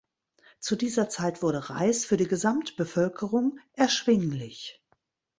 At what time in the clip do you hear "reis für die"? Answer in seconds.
1.69-2.27